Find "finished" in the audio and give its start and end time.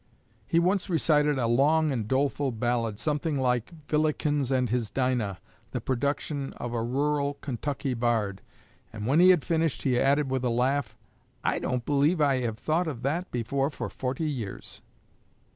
9.45-9.83